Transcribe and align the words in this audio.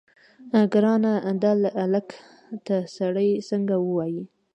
ګرانه 0.73 1.11
دا 1.41 1.51
الک 1.83 2.09
ته 2.65 2.75
سړی 2.97 3.29
څنګه 3.49 3.75
ووايي. 3.79 4.23